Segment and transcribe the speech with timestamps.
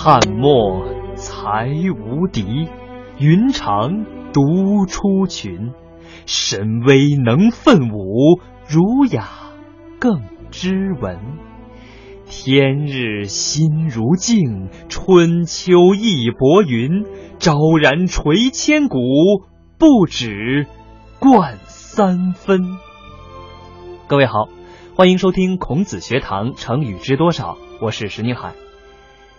[0.00, 0.84] 汉末
[1.16, 2.68] 才无敌，
[3.18, 5.72] 云长独出群。
[6.24, 8.38] 神威能奋武，
[8.68, 9.28] 儒雅
[9.98, 10.22] 更
[10.52, 11.18] 知文。
[12.26, 17.04] 天日新如镜，春秋义薄云。
[17.40, 18.98] 昭然垂千古，
[19.78, 20.68] 不止
[21.18, 22.60] 冠三分。
[24.06, 24.48] 各位好，
[24.94, 28.52] 欢迎收听孔子学堂成语知多少，我是石宁海。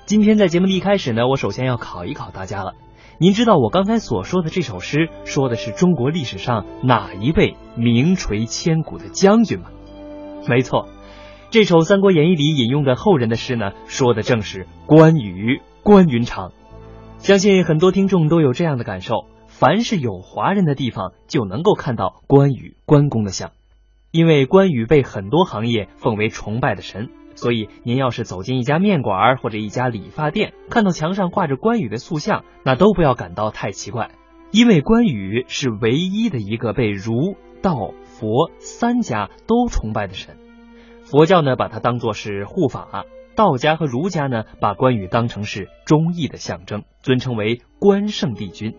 [0.10, 2.74] 今天在节目的一开始呢，我首先要考一考大家了。
[3.20, 9.70] 您知道我刚才所说的这首诗说的是中国历史上哪一位名垂千古的将军吗？
[10.48, 10.90] 没错，
[11.52, 16.54] 这首《三国演义》里引用的后人的诗呢，说的正是关羽关云长。
[17.20, 23.52] 相信很多听众都有这样的感受：凡是有华人的地方，就能够看到关羽关公的像，
[24.10, 27.10] 因为关羽被很多行业奉为崇拜的神。
[27.40, 34.12] 所以，您要是走进一家面馆或者一家理发店，看到墙上挂着关羽的塑像，那都不要感到太奇怪，
[34.52, 40.36] 因为关羽是唯一的一个被儒、道、佛三家都崇拜的神。
[41.06, 48.76] 佛教呢，把它当作是护法；道家和儒家呢，把关羽当成是忠义的象征，尊称为关圣帝君。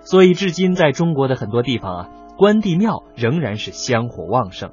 [0.00, 4.72] 所以，至今在中国的很多地方啊，关帝庙仍然是香火旺盛。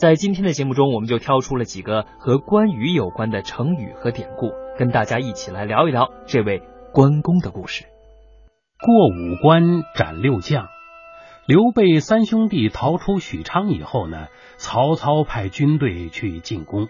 [0.00, 6.62] 在今天的节目中，我们就挑出了几个和关羽有关的成语和典故，跟大家一起来聊一聊这位
[6.94, 7.84] 关公的故事。
[8.80, 10.68] 过五关斩六将，
[11.46, 16.88] 刘备三兄弟逃出许昌以后呢，曹操派军队去进攻，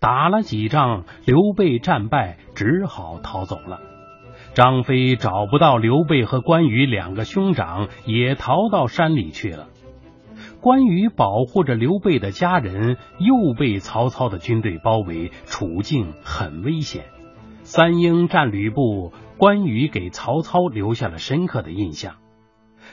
[0.00, 3.78] 打了几仗，刘备战败，只好逃走了。
[4.54, 9.68] 张飞找不到刘备和关羽两个兄长，也逃到山里去了。
[10.68, 17.06] 关羽保护着刘备的家人，又被曹操的军队包围，处境很危险。
[17.62, 22.16] 三英战吕布，关羽给曹操留下了深刻的印象。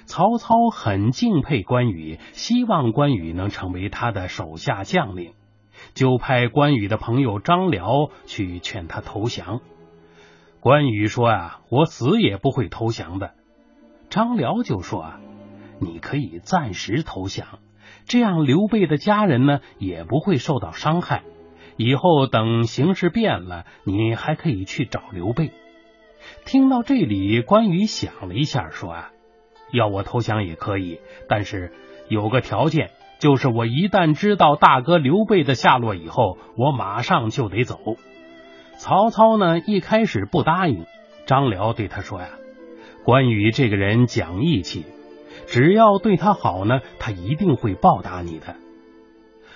[0.06, 5.34] 曹操很敬佩关羽，希望关羽能成为他的手下将领，
[5.94, 9.60] 就派关羽的朋友张辽去劝他投降。
[10.62, 13.32] 关羽说：“啊，我死也不会投降的。”
[14.10, 15.20] 张辽就说：“啊。”
[15.80, 17.60] 你可以暂时投降，
[18.06, 21.24] 这样刘备的家人呢也不会受到伤害。
[21.78, 25.52] 以后等形势变了，你还可以去找刘备。
[26.46, 29.12] 听到这里，关羽想了一下，说：“啊，
[29.72, 31.74] 要我投降也可以，但是
[32.08, 37.98] 有个条件，就是我一旦知道大哥刘备的下落以后，我马上就得走。”
[38.78, 40.86] 曹操呢一开始不答应，
[41.26, 42.30] 张辽对他说：“呀，
[43.04, 44.86] 关羽这个人讲义气。”
[45.48, 48.56] 只要对他好呢，他一定会报答你的。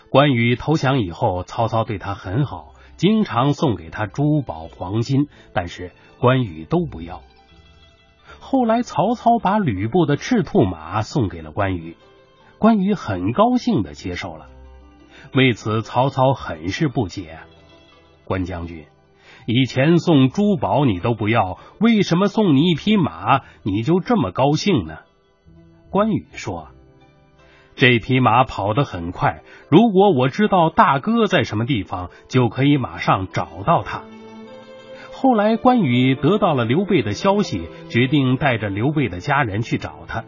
[0.09, 7.22] 关羽投降以后，曹操对他很好，经常送给他珠宝、黄金，但是关羽都不要。
[8.39, 11.95] 后来，曹操把吕布的赤兔马送给了关羽，
[12.57, 14.47] 关羽很高兴的接受了。
[15.35, 17.39] 为此，曹操很是不解：
[18.25, 18.85] 关将军，
[19.45, 25.00] 以前送珠宝你都不要，为什么送你一匹马你就这么高兴呢？
[25.89, 26.69] 关羽说
[27.75, 34.03] ：“这匹马跑得很快，如果我知道大哥在什么地方，就可以马上找到他。”
[35.11, 40.25] 后来，关羽得到了刘备的消息，决定带着刘备的家人去找他。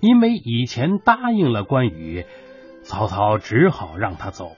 [0.00, 2.24] 因为以前答应了关羽，
[2.82, 4.56] 曹操只好让他走，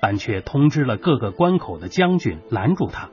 [0.00, 3.10] 但却通知了各个关口的将军拦住他。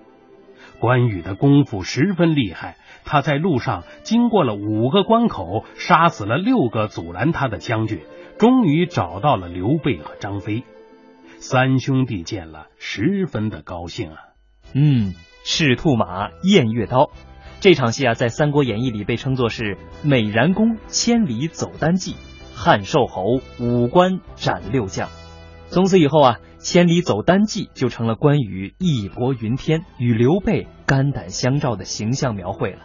[0.80, 2.78] 关羽的功夫十分厉害。
[3.08, 8.02] 他在路上经过了五个关口，杀死了六个阻拦他的将军，
[8.38, 10.64] 终于找到了刘备和张飞。
[11.40, 14.18] 三兄弟见了，十分的高兴啊！
[14.74, 15.14] 嗯，
[15.46, 17.12] 赤兔马，偃月刀，
[17.62, 22.16] 这场戏啊，在《三国演义》里被称作是美髯公千里走单骑，
[22.54, 25.08] 汉寿侯五关斩六将。
[25.70, 32.80] 从此以后啊，千里走单骑就成了关羽义薄云天，与刘备肝胆相照的形象描绘了。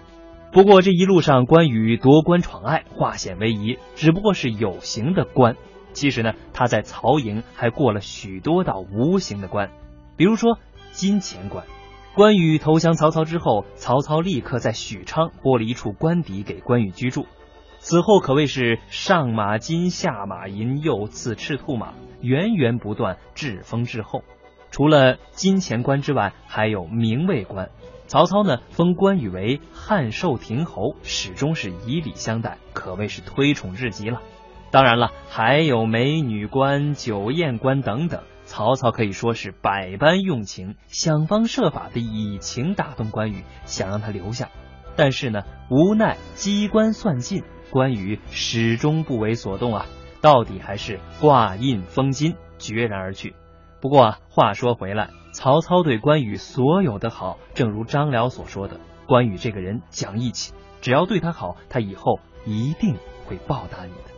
[0.52, 5.56] 不过这一路上，关羽夺关闯隘，化险为夷，只不过是有形的关。
[5.94, 9.70] 其实呢，他在曹营还过了许多道无形的关，
[10.18, 10.58] 比如说
[10.90, 11.64] 金钱关。
[12.14, 17.24] 关羽投降曹操之后，曹操立刻在许昌拨了一处官邸给关羽居住，
[17.78, 24.22] 此后可谓是上马金，下马银，又赐赤兔马，源源不断，至丰至厚。
[24.70, 27.70] 除了金钱关之外，还有名位关。
[28.12, 34.20] 曹操呢，封关羽为汉寿亭侯，始终是以礼相待，可谓是推崇至极了。
[34.70, 38.20] 当然了，还有美女关、酒宴关等等。
[38.44, 44.50] 曹操可以说是百般用情，想方设法的以情打动关羽，想让他留下。
[44.94, 49.86] 但是呢，无奈机关算尽，关羽始终不为所动啊，
[50.20, 53.34] 到底还是挂印封金，决然而去。
[53.82, 62.96] 不过啊，话说回来，曹操对关羽所有的好，正如张辽所说的，关羽这个人讲义气，只要对他好，他以后一定
[63.26, 64.12] 会报答你的。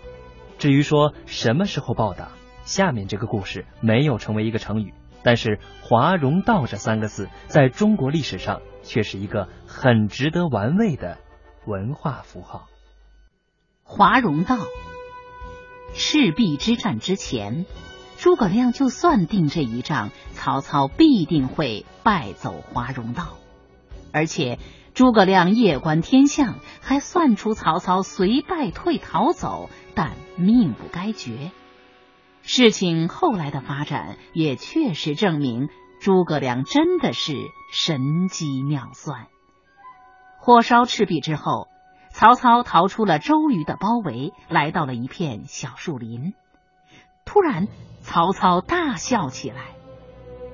[0.58, 2.32] 至于说什么时候报答，
[2.64, 11.16] 下面这个故事没有成为一个成语，但是“华容道”这三个字在中国历史上却是一个很值得玩味的
[11.66, 12.66] 文化符号。
[13.82, 14.58] 华容道，
[15.94, 17.64] 赤壁之战之前，
[18.24, 23.36] 诸葛亮就算定这一仗，曹操必定会败走华容道，
[24.14, 24.58] 而且
[24.94, 31.52] 诸葛亮夜观天象，还算出曹操虽败退逃走，但命不该绝。
[32.40, 35.68] 事情后来的发展也确实证明，
[36.00, 37.34] 诸葛亮真的是
[37.74, 39.26] 神机妙算。
[40.38, 41.68] 火烧赤壁之后，
[42.08, 46.32] 曹操逃出了周瑜的包围，来到了一片小树林。
[47.26, 47.68] 突然，
[48.04, 49.74] 曹操大笑起来：“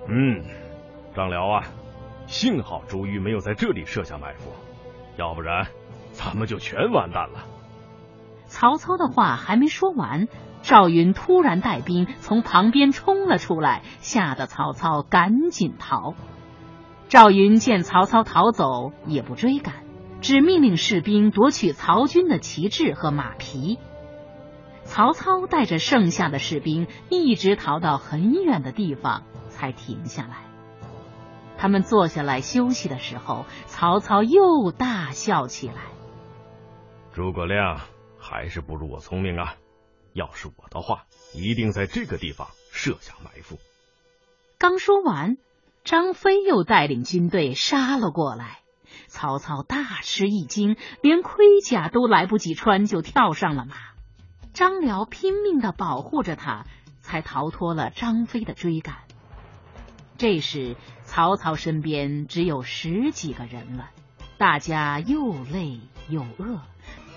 [0.09, 0.45] 嗯，
[1.17, 1.65] 张辽啊，
[2.29, 4.53] 幸好朱瑜没有在这里设下埋伏，
[5.17, 5.67] 要不然
[6.13, 7.45] 咱们就全完蛋了。”
[8.47, 10.29] 曹操的话还没说完。
[10.63, 16.15] 赵云突然带兵从旁边冲了出来，吓得曹操赶紧逃。
[17.09, 19.75] 赵云见曹操逃走，也不追赶，
[20.21, 23.79] 只命令士兵夺取曹军的旗帜和马匹。
[24.91, 30.39] 曹操带着剩下的士兵一直逃到很远的地方，才停下来。
[31.57, 35.75] 他们坐下来休息的时候，曹操又大笑起来
[37.15, 37.81] ：“诸葛亮
[38.19, 39.55] 还是不如我聪明啊！”
[40.13, 41.05] 要是我的话，
[41.35, 43.61] 一定在这个地方设下埋伏。
[44.59, 45.37] 刚说完，
[45.85, 48.59] 张飞又带领军队杀了过来。
[49.07, 53.77] 曹操大吃一惊，连盔甲都来不及穿，就跳上了马。
[54.61, 56.67] 张辽拼命的保护着他，
[57.01, 58.97] 才逃脱了张飞的追赶。
[60.19, 63.89] 这时，曹操身边只有十几个人了，
[64.37, 65.81] 大家又累
[66.11, 66.61] 又饿，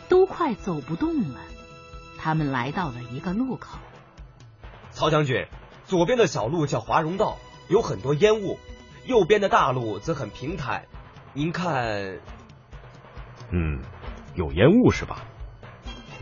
[0.07, 1.41] 都快走不动了。
[2.17, 3.77] 他们来到了一个路口。
[4.91, 5.45] 曹将军，
[5.83, 7.35] 左边的小路叫华容道，
[7.67, 8.57] 有很多烟雾；
[9.05, 10.85] 右边的大路则很平坦。
[11.33, 12.21] 您看，
[13.51, 13.81] 嗯，
[14.33, 15.25] 有烟雾是吧？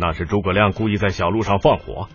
[0.01, 2.09] 那是诸葛亮故意在小路上放火。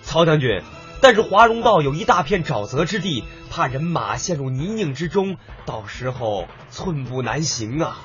[0.00, 0.62] 曹将军，
[1.02, 5.36] 但是华容道有一大片沼泽之地，怕人马陷入泥泞之中，
[5.66, 7.98] 到时候寸步难行啊！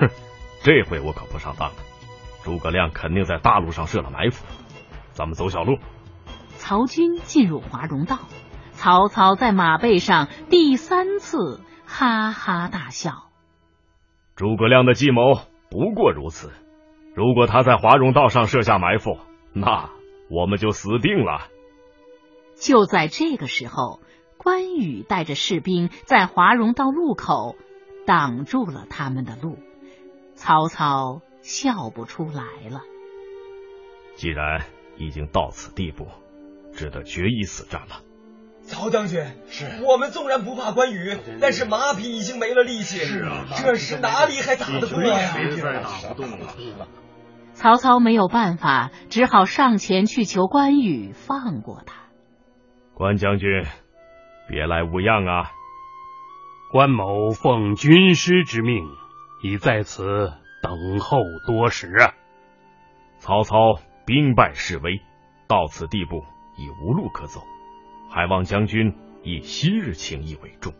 [0.00, 0.08] 哼，
[0.62, 1.74] 这回我可不上当了。
[2.44, 4.46] 诸葛亮肯定在大路上设了埋伏，
[5.12, 5.76] 咱们走小路。
[6.56, 8.20] 曹军进入华容道，
[8.72, 13.24] 曹操在马背上第三次哈哈大笑。
[14.34, 16.50] 诸葛亮的计谋不过如此，
[17.16, 19.18] 如果他在华容道上设下埋伏，
[19.52, 19.90] 那
[20.30, 21.48] 我们就死定了。
[22.54, 24.00] 就在这个时候，
[24.36, 27.56] 关羽带着士兵在华容道路口
[28.06, 29.58] 挡住了他们的路，
[30.34, 31.22] 曹操。
[31.42, 32.80] 笑不出来了。
[34.16, 34.64] 既然
[34.96, 36.08] 已经到此地步，
[36.74, 38.02] 只得决一死战了。
[38.62, 45.16] 曹将军，是我们纵然不怕关羽，但是马匹已经没了力气，是啊，这时哪里还打得过呀？
[45.52, 46.56] 实在打不动了。
[47.56, 52.02] 曹操没有办法，只好上前去求关羽放过他。
[52.92, 53.48] 关将军，
[54.46, 55.50] 别来无恙啊！
[56.70, 58.84] 关某奉军师之命，
[59.42, 60.32] 已在此。
[60.62, 62.12] 等候多时啊！
[63.18, 63.56] 曹操
[64.04, 65.00] 兵败势危，
[65.48, 66.24] 到此地步
[66.56, 67.40] 已无路可走，
[68.10, 70.74] 还望将军以昔日情谊为重。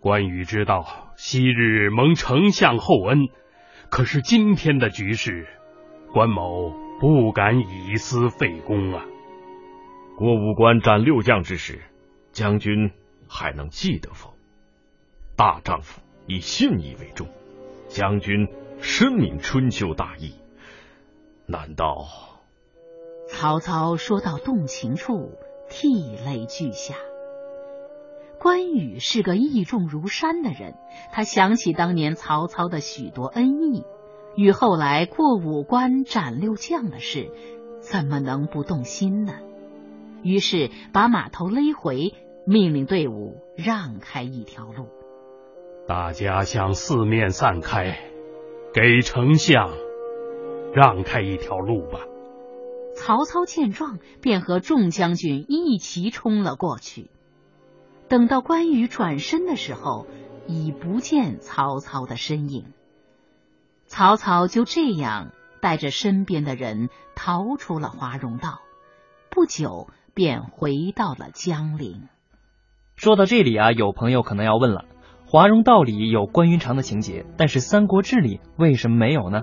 [0.00, 3.28] 关羽知道昔日蒙丞相厚恩，
[3.88, 5.46] 可是今天的局势，
[6.12, 9.04] 关某不敢以私废公啊！
[10.16, 11.80] 过五关斩六将之时，
[12.32, 12.92] 将军
[13.28, 14.34] 还能记得否？
[15.36, 17.26] 大丈夫以信义为重，
[17.88, 18.48] 将军。
[18.84, 20.34] 深明春秋大义，
[21.46, 22.04] 难道？
[23.28, 25.38] 曹操说到动情处，
[25.70, 26.96] 涕泪俱下。
[28.40, 30.74] 关羽是个义重如山的人，
[31.12, 33.84] 他想起当年曹操的许多恩义，
[34.36, 37.30] 与后来过五关斩六将的事，
[37.80, 39.34] 怎么能不动心呢？
[40.22, 42.14] 于是把马头勒回，
[42.46, 44.86] 命令队伍让开一条路，
[45.86, 47.98] 大家向四面散开。
[48.74, 49.68] 给丞相
[50.72, 52.00] 让开一条路吧。
[52.94, 57.10] 曹操见状，便和众将军一齐冲了过去。
[58.08, 60.06] 等到关羽转身的时候，
[60.46, 62.72] 已不见曹操的身影。
[63.92, 68.62] 曹操就这样带着身边的人逃出了华容道，
[69.28, 72.08] 不久便回到了江陵。
[72.96, 74.86] 说到这里啊，有朋友可能要问了：
[75.26, 79.42] 华容道里有关云长的情节，但是《三国志》里为什么没有呢？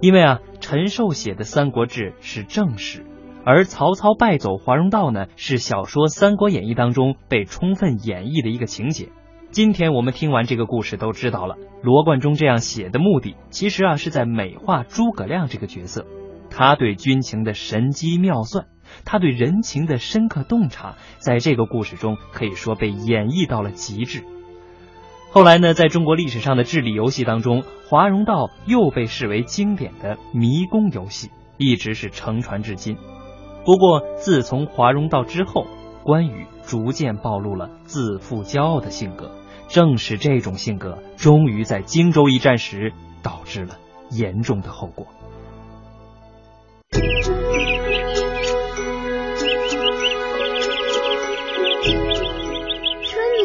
[0.00, 3.04] 因为啊，陈寿写的《三国志》是正史，
[3.44, 9.10] 而曹操败走华容道呢，是小说《三国演义》当中被充分演绎的一个情节。
[9.52, 16.06] 今天我们听完这个故事都知道了，罗贯中这样写的目的，其实啊是在美化诸葛亮这个角色，
[16.48, 18.64] 他对军情的神机妙算，
[19.04, 24.24] 他对人情的深刻洞察，在这个故事中可以说被演绎到了极致。
[25.32, 31.28] 后来呢，在中国历史上的智力游戏当中，华容道又被视为经典的迷宫游戏，
[31.58, 32.96] 一直是承传至今。
[33.66, 35.66] 不过自从华容道之后，
[36.04, 39.30] 关羽逐渐暴露了自负骄傲的性格。
[39.72, 43.78] 正是这种性格，终于在荆州一战时导致了
[44.10, 45.06] 严重的后果。
[46.90, 47.02] 春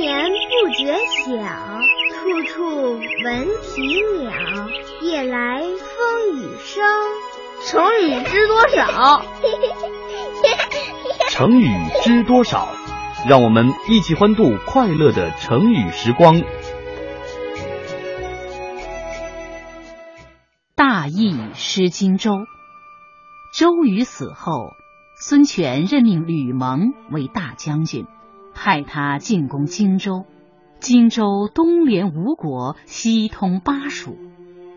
[0.01, 1.31] 眠不觉晓，
[2.11, 3.81] 处处闻啼
[4.19, 4.31] 鸟。
[5.01, 6.83] 夜来风雨声，
[7.65, 9.21] 成语知多少？
[11.31, 11.71] 成语
[12.03, 12.67] 知多少？
[13.27, 16.41] 让我们一起欢度快乐的成语时光。
[20.75, 22.31] 大意失荆州。
[23.53, 24.69] 周瑜死后，
[25.19, 28.05] 孙权任命吕蒙为大将军，
[28.53, 30.23] 派他进攻荆州。
[30.79, 34.17] 荆州东连吴国，西通巴蜀。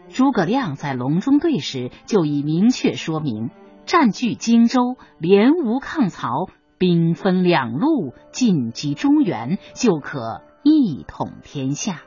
[0.09, 3.51] 诸葛亮在隆中对时就已明确说明：
[3.87, 6.49] 占据荆州，联吴抗曹。
[6.81, 12.01] 兵分两路进击中原，就可一统天下。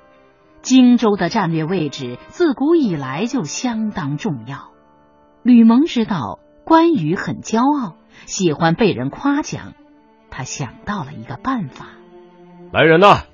[0.63, 4.71] 荆州的战略位置自古以来就相当重要。
[5.43, 9.73] 吕蒙知道关羽很骄傲，喜欢被人夸奖，
[10.31, 11.89] 他想到了一个办法。
[12.71, 13.25] 来人呐，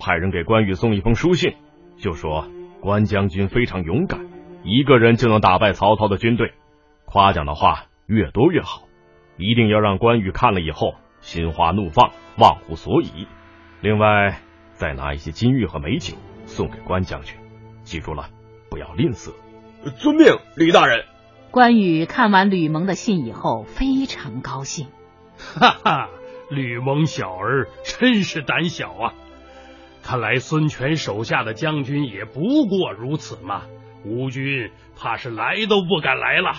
[0.00, 1.54] 派人给关羽送一封书信，
[1.96, 2.48] 就说
[2.80, 4.18] 关将军非常勇敢，
[4.64, 6.54] 一个人就能打败曹操的军队，
[7.04, 8.82] 夸奖的话越多越好。
[9.36, 13.26] 一定要让关羽看了以后心花怒放，忘乎所以。
[13.80, 14.40] 另外，
[14.74, 17.36] 再拿一些金玉和美酒送给关将军，
[17.82, 18.28] 记住了，
[18.70, 19.32] 不要吝啬。
[19.98, 21.04] 遵命，吕大人。
[21.50, 24.88] 关羽看完吕蒙的信以后，非常高兴。
[25.36, 26.08] 哈哈，
[26.50, 29.14] 吕蒙小儿真是胆小啊！
[30.04, 33.62] 看来孙权手下的将军也不过如此嘛。
[34.04, 36.54] 吴军怕是来都不敢来了。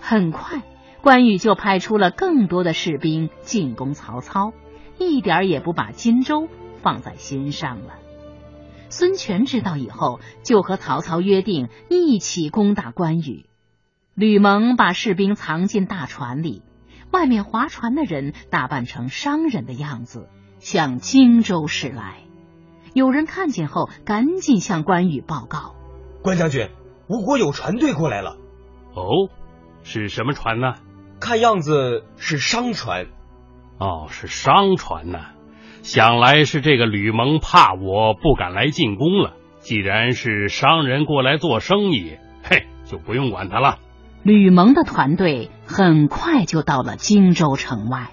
[0.00, 0.62] 很快。
[1.04, 4.54] 关羽就派出了更多的士兵进攻曹操，
[4.98, 6.48] 一点也不把荆州
[6.80, 7.96] 放在心上了。
[8.88, 13.44] 孙权知道以后，就和曹操约定一起攻打关羽。
[14.14, 16.62] 吕蒙把士兵藏进大船里，
[17.10, 22.20] 外面划船的人打扮成商人的样子，向荆州驶来。
[22.94, 25.74] 有人看见后，赶紧向关羽报告
[26.24, 26.70] ：“关将军，
[27.08, 28.38] 吴国有船队过来了。
[28.96, 29.28] ”“哦，
[29.82, 30.76] 是什么船呢？”
[31.20, 33.06] 看样子是商船，
[33.78, 35.18] 哦，是商船呢。
[35.82, 39.34] 想来是这个吕蒙怕我不敢来进攻了。
[39.58, 43.78] 既然是商人过来做生意，嘿，就不用管他了。
[44.22, 48.10] 吕蒙的团队很快就到了荆州城外。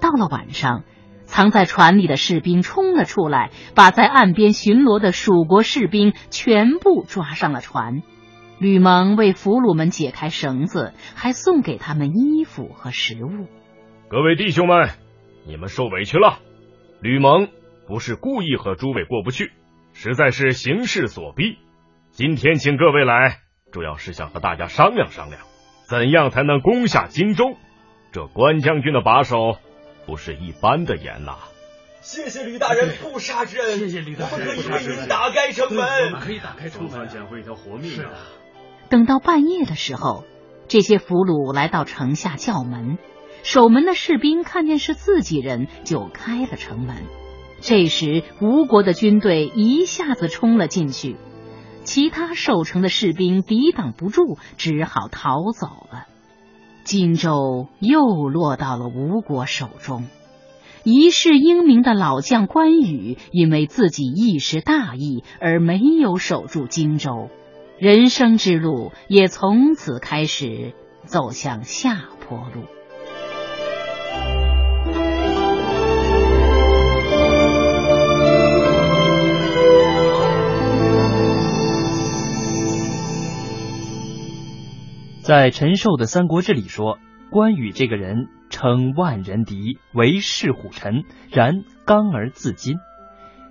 [0.00, 0.84] 到了晚上，
[1.24, 8.02] 藏在船里的士兵冲了出来，把在岸边巡逻的蜀国士兵全部抓上了船。
[8.58, 13.48] 吕蒙为俘虏们解开绳子，还送给他们衣服和食物。
[14.08, 14.88] 各位弟兄们，
[15.44, 16.38] 你们受委屈了。
[17.00, 17.48] 吕蒙
[17.86, 19.52] 不是故意和诸位过不去，
[19.92, 21.58] 实在是形势所逼。
[22.12, 23.40] 今天请各位来，
[23.72, 25.42] 主要是想和大家商量商量，
[25.86, 27.56] 怎样才能攻下荆州。
[28.10, 29.58] 这关将军的把手
[30.06, 31.36] 不是一般的严呐。
[32.00, 37.90] 谢谢吕大人不杀之恩，谢谢吕大人，我们可以为您打开城门，我们可以打开城门，捡回一条活命。
[37.90, 38.16] 是的。
[38.88, 40.24] 等到半夜的时候，
[40.68, 42.98] 这些俘虏来到城下叫门，
[43.42, 46.96] 守门的士兵看见是自己人，就开了城门。
[47.60, 51.16] 这时，吴国的军队一下子冲了进去，
[51.84, 56.06] 其他守城的士兵抵挡不住，只好逃走了。
[56.84, 60.04] 荆州又落到了吴国手中。
[60.84, 67.28] 一世英名的老将关羽，因为自己一时大意而没有守住荆州。
[67.78, 70.72] 人生之路也从此开始
[71.04, 72.64] 走向下坡路。
[85.20, 86.98] 在陈寿的三国志里说
[87.30, 92.78] 关羽这个人称万人敌为世虎臣然刚而自矜。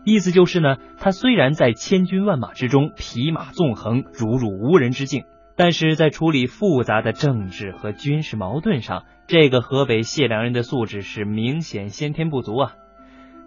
[0.05, 5.25] 意思就是呢，他虽然在千军万马之中匹马纵横，如入无人之境，
[5.57, 12.73] 但是在处理复杂的政治和军事矛盾上，这个河北谢良人的素质是明显先天不足啊。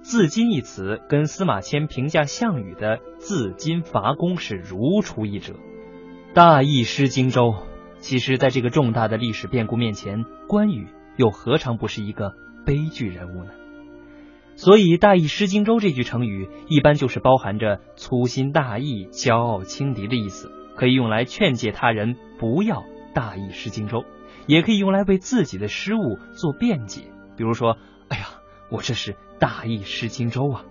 [0.00, 5.54] 自矜一词跟司马迁评价项羽的自矜伐功是如出一辙。
[6.34, 7.54] 大意失荆州，
[7.98, 12.34] 其实，在这个重大的历史变故面前，关羽又何尝不是一个
[12.64, 13.50] 悲剧人物呢？
[14.58, 22.82] 所以，“大意失荆州”这句成语一般就是包含着粗心大意、骄傲轻敌的意思，可以用来劝诫他人不要
[23.14, 24.04] 大意失荆州，
[24.48, 27.02] 也可以用来为自己的失误做辩解。
[27.36, 27.76] 比如说
[28.10, 28.24] ：“哎呀，
[28.68, 30.64] 我这是大意失荆州啊！”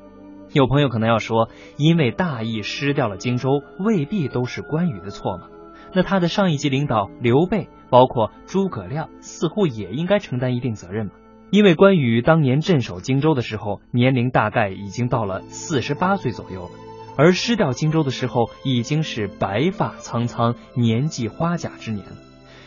[0.51, 5.48] 有朋友可能要说：“因为大意失掉了荆州，未必都是关羽的错嘛？
[5.94, 11.13] 那他的上一级领导刘备，包括诸葛亮，似乎也应该承担一定责任嘛？”
[11.50, 16.72] 因为关羽当年镇守荆州的时候，年龄大概已经到了四十八岁左右了，
[17.16, 22.06] 而失掉荆州的时候，已经是白发苍苍、年纪花甲之年。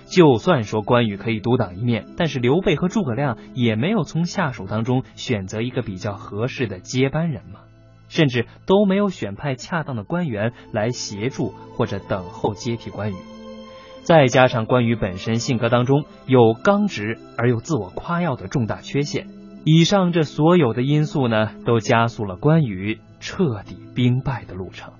[0.06, 7.60] 就算说关羽可以独当一面，但是刘备和诸葛亮也没有从下属当中选择一个比较合适的接班人嘛，
[8.08, 13.14] 甚至都没有选派恰当的官员来协助或者等候接替关羽。
[14.10, 19.28] 再加上关羽本身性格当中有刚直而又自我夸耀的重大缺陷，
[19.64, 24.94] 以上这所有的因素呢，都加速了关羽彻底兵败的路程。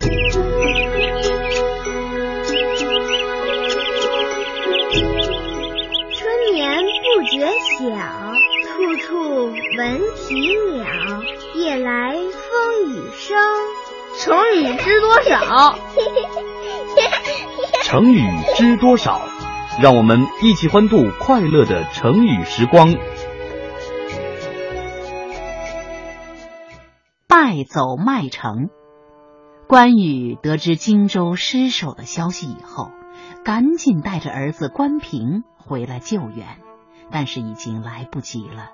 [0.00, 0.12] 春
[6.52, 6.68] 眠
[7.16, 7.46] 不觉
[7.78, 7.86] 晓，
[8.66, 9.46] 处处
[9.78, 10.34] 闻啼
[10.76, 10.84] 鸟，
[11.54, 13.34] 夜来风雨声。
[14.18, 15.78] 成语知多少？
[17.84, 18.20] 成语
[18.56, 19.20] 知多少？
[19.80, 22.92] 让我们一起欢度快乐的成语时光。
[27.28, 28.70] 败走麦城。
[29.68, 32.90] 关羽得知荆州失守的消息以后，
[33.44, 36.58] 赶紧带着儿子关平回来救援，
[37.12, 38.72] 但是已经来不及了。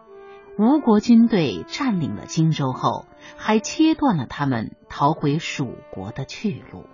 [0.57, 6.85] 吴国军队占领了荆州后，还切断了他们逃回蜀国的去路。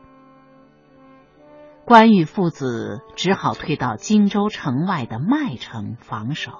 [1.84, 6.52] 关羽父子只好退到荆州城外的麦城防守。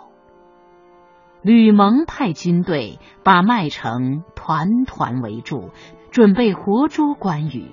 [1.41, 5.71] 吕蒙派军队把麦城团团围住，
[6.11, 7.71] 准备活捉关羽。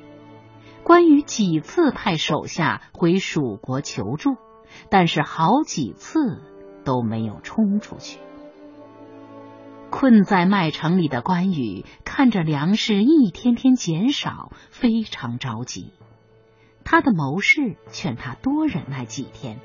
[0.83, 4.37] 关羽几次派手下回蜀国求助，
[4.89, 6.41] 但是好几次
[6.85, 8.19] 都没有冲出去。
[9.89, 15.93] 困在麦城里的关羽看着粮食一天天减少，非常着急。
[16.83, 19.59] 他的谋士劝他多忍耐几天，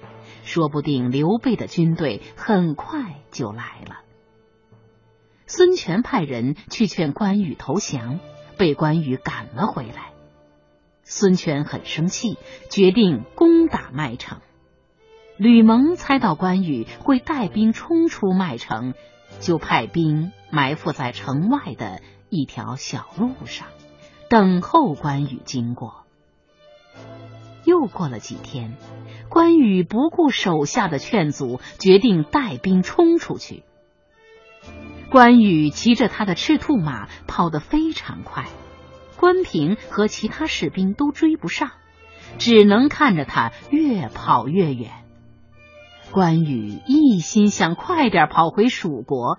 [0.44, 4.00] 说不定刘备的军队很快就来了。
[5.46, 8.18] 孙权派人去劝关羽投降，
[8.56, 10.12] 被关羽赶了回来。
[11.04, 12.38] 孙权很生气，
[12.70, 14.40] 决定攻打麦城。
[15.37, 18.94] 吕蒙猜到关羽会带兵冲出麦城。
[19.40, 23.68] 就派兵埋伏在城外的一条小路上，
[24.29, 26.05] 等候关羽经过。
[27.64, 28.77] 又过了几天，
[29.29, 33.62] 关羽不顾手下的劝阻，决定带兵冲出去。
[35.11, 38.47] 关羽骑着他的赤兔马跑得非常快，
[39.16, 41.71] 关平和其他士兵都追不上，
[42.38, 45.02] 只能看着他越跑越远。
[46.12, 49.38] 关羽一心想快点跑回蜀国，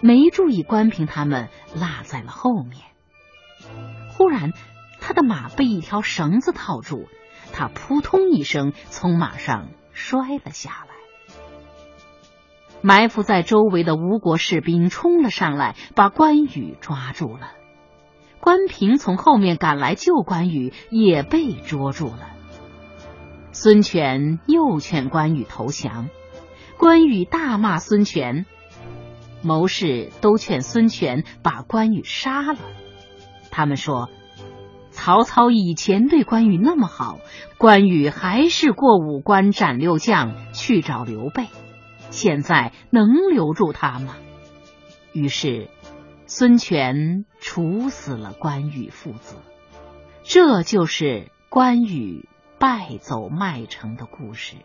[0.00, 2.82] 没注意关平他们落在了后面。
[4.18, 4.52] 忽然，
[5.00, 7.06] 他的马被一条绳子套住，
[7.52, 10.88] 他扑通一声从马上摔了下来。
[12.82, 17.52] 埋伏在周围的吴国士兵冲了上来，把关羽抓住了。
[18.40, 22.30] 关平从后面赶来救关羽，也被捉住了。
[23.52, 26.08] 孙权又劝关羽投降，
[26.78, 28.46] 关羽大骂孙权，
[29.42, 32.58] 谋士都劝孙权把关羽杀了。
[33.50, 34.08] 他们说，
[34.92, 37.18] 曹操以前对关羽那么好，
[37.58, 41.48] 关羽还是过五关斩六将去找刘备，
[42.10, 44.16] 现在能留住他吗？
[45.12, 45.68] 于是，
[46.26, 49.34] 孙权处死了关羽父子。
[50.22, 52.28] 这就是关羽。
[52.60, 54.56] 败走麦城的故事。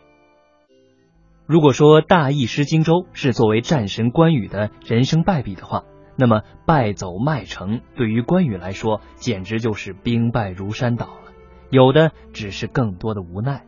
[1.46, 5.82] 如果说大意失荆州是作为战神关羽的人生败笔的话，
[6.14, 11.32] 那么败走麦城对于关羽来说简直就是兵败如山倒了。
[11.70, 13.64] 有的只是更多的无奈。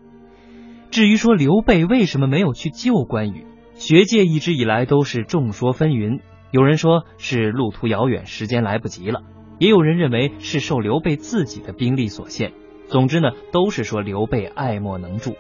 [0.90, 6.20] 至于说刘备为什么没有去救关羽，学界一直以来都是众说纷纭。
[6.50, 9.22] 有人说是路途遥远，时间来不及了；
[9.58, 12.52] 也有人认为是受刘备自己的兵力所限。
[12.88, 15.36] 总之呢，都是说刘备爱莫能助。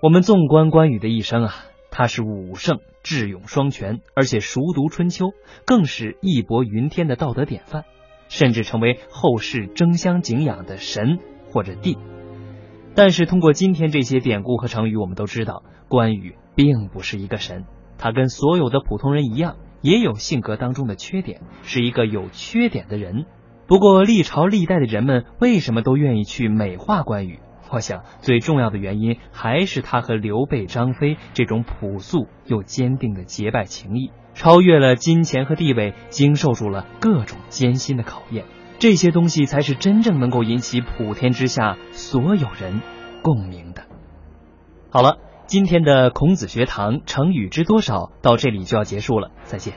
[0.00, 1.54] 我们纵观关羽的一生啊，
[1.90, 5.32] 他是武圣、智勇双全，而且熟读春秋，
[5.66, 7.84] 更是义薄云天的道德典范，
[8.28, 11.18] 甚至成为后世争相敬仰的神
[11.50, 11.98] 或者帝。
[12.94, 17.64] 但是，通过今天这些典故和成语，我们都知道，关羽并不是一个神，
[17.98, 19.56] 他跟所有的普通人一样。
[19.82, 23.24] 也有性格当中的缺点，是一个有缺点的人。
[23.70, 27.38] 不过历朝历代的人们为什么都愿意去美化关羽？
[27.70, 38.44] 我想最重要的原因还是他和刘备、张飞这种朴素又坚定的结拜情谊，超越了金钱和地位，经受住了各种艰辛的考验。
[38.80, 42.82] 这些东西才是真正能够引起普天之下所有人
[43.22, 43.84] 共鸣的。
[44.90, 45.18] 好了。
[45.46, 49.74] 今天的孔子学堂成语知多少到这里就要结束了，再见。